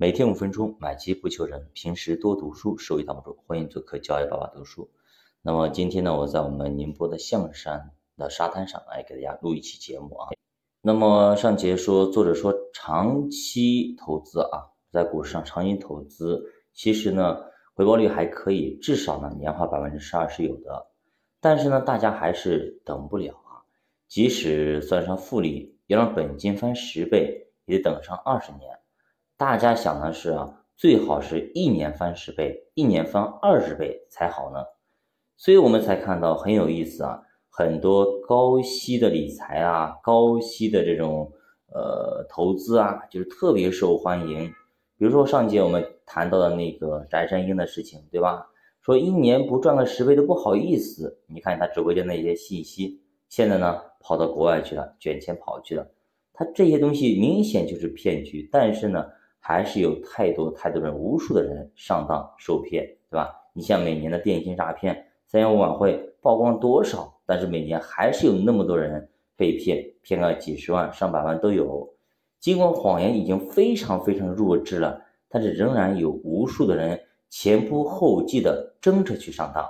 [0.00, 1.68] 每天五分钟，买基不求人。
[1.74, 3.36] 平时多读书，收益挡不住。
[3.46, 4.88] 欢迎做客教育爸爸读书。
[5.42, 10.28] 那么今天呢，我在我们宁波的象山的沙滩上来给大家录一期节目啊。
[10.80, 17.36] 那么上节说，作者说长期投资啊，在股市上长期投资，其实呢
[17.74, 20.86] 回报率还可以，至少呢年化百分之十二是有的。
[21.42, 23.60] 但是呢，大家还是等不了啊。
[24.08, 28.79] 即使算上复利，要让本金翻十倍，也得等上二十年。
[29.40, 34.62] 大家想的是啊，最好是一年翻十倍，一年翻二十倍才好呢。
[35.38, 41.32] 所以我们才看到很有意思啊，很多高息的理财啊，高息的这种
[41.72, 44.46] 呃投资啊，就是特别受欢迎。
[44.98, 48.46] 比如说上节我们谈到的那个翟山鹰的事情，对吧？
[48.82, 51.18] 说一年不赚个十倍都不好意思。
[51.26, 55.90] 你看他直播间那些信息，现在呢跑到国外去了，卷钱跑去了。
[56.34, 59.06] 他这些东西明显就是骗局，但是呢。
[59.42, 63.34] 还是有太多太多人，无数的人上当受骗，对吧？
[63.54, 71.88] 你像每年的电信诈骗、三幺五晚会曝光多少，但是每年还是有那么多人被骗，骗个几十万、上百万都有。
[72.38, 79.64] 尽管谎言已经非常非常弱智了，但是仍然有无数的人前仆后继的争着去上当。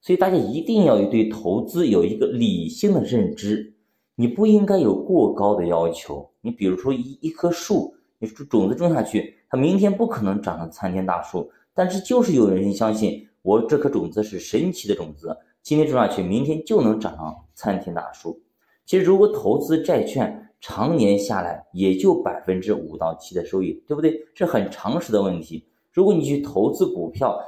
[0.00, 3.74] 所以大家一定要对投资有一个理性的认知，
[4.14, 6.30] 你不应该有过高的要求。
[6.40, 7.94] 你比如说一一棵树。
[8.20, 18.38] 你种种子种下去，它明天不可能长成参天大树，但是就是有人相信我这颗种子是神奇的种子，今天种下去，明天就能长成参天大树。
[18.84, 24.20] 其实如果投资债券，常年下来也就百分之五到七的收益，对不对？
[24.34, 25.66] 是很常识的问题。
[25.90, 27.40] 如果你去投资股票，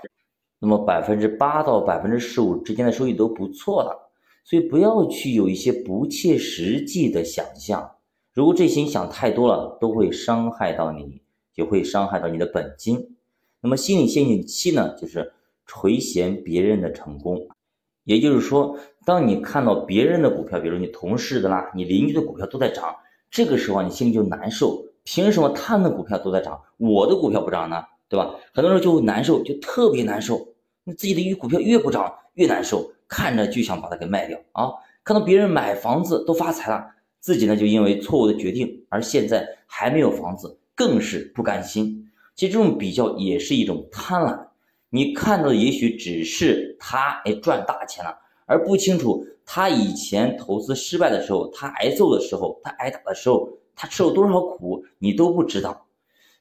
[0.59, 4.11] 那么百分之八到百分之十五之间的收益都不错了。
[4.45, 7.91] 所以不要去有一些不切实际的想象。
[8.35, 11.21] 如果这些你想太多了，都会伤害到你，
[11.55, 13.17] 也会伤害到你的本金。
[13.61, 15.35] 那么心理陷阱七呢，就是
[15.67, 17.49] 垂涎别人的成功。
[18.05, 22.97] 也就是说，当你看到别人的股票，比如你同事的啦、你邻居的股票都在涨，
[23.31, 24.83] 这个时候你心里就难受。
[25.05, 27.85] 凭什么他们的股票都在涨，我的股票不涨呢？
[28.09, 28.35] 对吧？
[28.55, 30.49] 很多人就会难受，就特别难受。
[30.85, 34.71] 你自己的股票越不涨越难受，看着就想把它给卖掉啊！
[35.05, 36.87] 看到别人买房子都发财了。
[37.23, 42.11] 自己呢，就因为错误的决定，而现在还没有房子，更是不甘心。
[42.35, 44.49] 其实这种比较也是一种贪婪。
[44.91, 55.87] 你看到的也许只是他哎赚大钱了，而不清楚他以前投资失败的时候，他挨揍的时候，他挨打的时候，他吃了多少苦，你都不知道。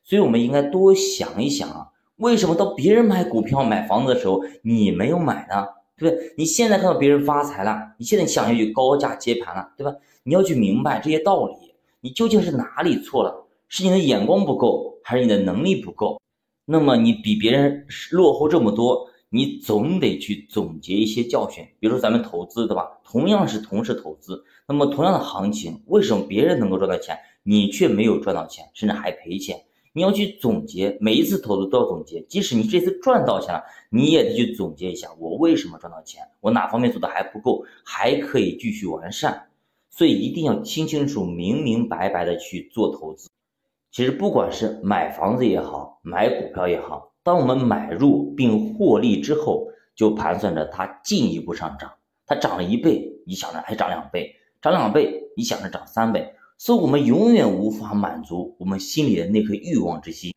[0.04, 5.68] 所以，我们应该多想一想啊，为什么到别人买股票、买房子的时候，你没有买呢？
[6.02, 6.34] 对不对？
[6.36, 9.94] 你现在看到别人发财了，你现在想要去高价接盘了，对吧？
[10.24, 11.54] 你要去明白这些道理，
[12.02, 13.48] 你究竟是哪里错了？
[13.70, 16.20] 是你的眼光不够，还是你的能力不够？
[16.66, 21.64] 那么你比别人落后这么多，你总得去总结一些教训。
[21.80, 22.88] 比如说咱们投资，对吧？
[23.04, 29.58] 同样是同时投资，那么同样的行情，为什么别人能够赚到钱，你却没有赚到钱，甚至还赔钱？
[29.94, 32.22] 你要去总结，每一次投资都要总结。
[32.22, 36.24] 即使你这次赚到钱了，你也得去总结一下，我为什么赚到钱？
[36.40, 39.50] 我哪方面做的还不够，还可以继续完善。
[39.90, 43.30] 所以一定要清清楚、明明白白的去做投资。
[43.92, 51.92] 其实不管是买房子也好，买股票也好，当我们买入并获利之后，就盘算着它进一步上涨。
[52.26, 56.34] 它涨了一倍，你想着还涨两倍；涨两倍，你想着涨三倍。
[56.64, 60.32] 所以，我们永远无法满足我们心里的那颗欲望之心。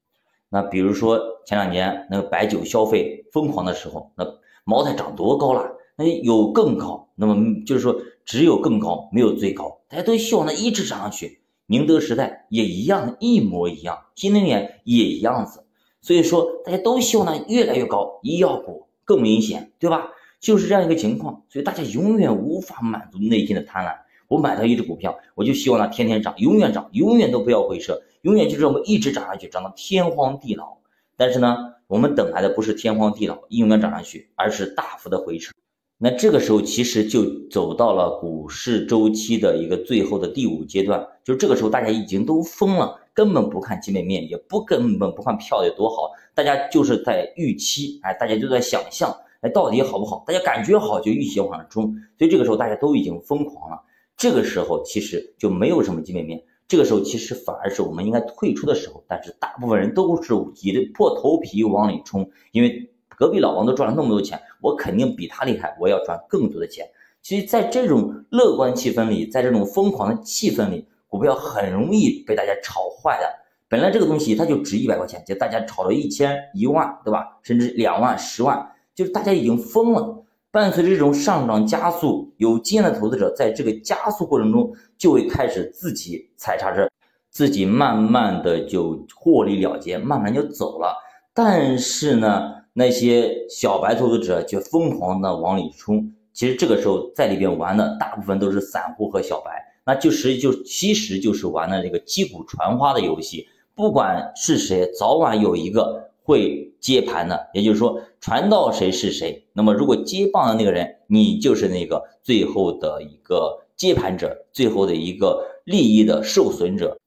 [0.49, 4.25] 那比如说前两年那个白酒消费疯狂的时候，那
[4.65, 5.77] 茅台涨多高了？
[5.97, 7.11] 那有更高。
[7.15, 7.95] 那么就是说。
[8.25, 9.83] 只有更高，没有最高。
[9.87, 11.43] 大家都希望它一直涨上去。
[11.67, 13.99] 宁德时代也一样，一模一样。
[14.15, 15.67] 新能源也一样子。
[16.01, 18.19] 所以说，大家都希望它越来越高。
[18.23, 20.09] 医药股更明显，对吧？
[20.41, 21.43] 就是这样一个情况。
[21.51, 23.95] 所以大家永远无法满足内心的贪婪。
[24.35, 30.77] 我买到一只股票，我就希望它天天涨，永远涨，永远都不要回撤，永远就这么一直涨上去，涨到天荒地老。
[31.17, 31.57] 但是呢，
[31.87, 35.53] 我们等来的不是天荒地老，永远涨上去，而是大幅的回撤。
[35.99, 50.25] 那这个时候其实就走到了股市周期的一个最后的第五阶段，就是这个时候大家已经都疯了，根本不看基本面，也不根本不看票有多好，大家就是在预期，哎，大家就在想象，哎，到底好不好？
[50.27, 51.85] 大家感觉好就一起往上冲，
[52.19, 53.81] 所以这个时候大家都已经疯狂了。
[54.17, 62.91] 这个时候其实就没有什么基本面，这个时候其实反而是我们应该退出的时候，但是大部分人都是挤破头皮往里冲，因为。
[63.17, 66.85] 隔壁老王都赚了那么多钱，我肯定比他厉害，我要赚更多的钱。
[67.23, 73.33] 其实，在这种乐观气氛里，在这种疯狂的气氛里，股票很容易被大家炒坏的。
[73.69, 77.39] 本来这个东西它就值一百块钱，就大家炒到一千、一万，对吧？
[77.45, 80.25] 甚至两万、十万，就是大家已经疯了。
[80.55, 86.89] 伴随着这种上涨加速，有经验的投资者在这个加速过程中就会开始自己踩刹车，
[87.29, 90.97] 自己慢慢的就获利了结，慢慢就走了。
[91.35, 96.13] 但是呢，那些小白投资者却疯狂的往里冲。
[96.33, 103.49] 其实这个时候在里边玩的大部分都是散户和小白，那就实际就其实就是玩的这个击鼓传花的游戏。
[103.75, 106.13] 不管是谁，早晚有一个。
[106.25, 109.47] 会接盘的，也就是说传到谁是谁。
[109.53, 116.99] 那么如果接棒的那个人，你就是那个最后的一个接盘者，最后的一个利益的受损者，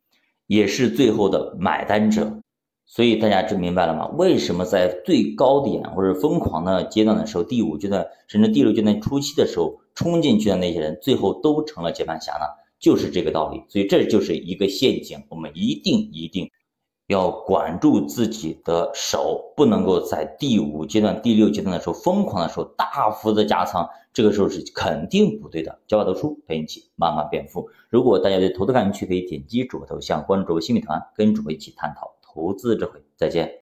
[0.45, 2.39] 也是最后的买单者。
[2.85, 4.07] 所以大家就明白了吗？
[4.17, 12.45] 为什么在最高点或者疯狂的阶段的时候，第五阶段甚至第六阶段初期的时候，冲进去的那些人，最后都成了接盘侠呢？
[12.79, 13.61] 就是这个道理。
[13.67, 16.49] 所以这就是一个陷阱，我们一定一定。
[17.07, 25.79] 要管住自己的手，不能够在第五阶段、第六阶段的时候疯狂的时候大幅的加仓，这个时候是肯定不对的。
[25.87, 27.69] 教法读书陪你一起慢慢变富。
[27.89, 33.01] 如果大家对投资感兴趣，可以点击主播头像关注主播新米团，跟主播一起探讨投资智慧。
[33.15, 33.51] 再见。